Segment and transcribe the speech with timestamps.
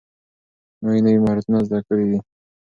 [0.81, 2.19] موږ نوي مهارتونه زده کړي دي.